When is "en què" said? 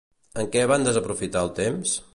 0.43-0.63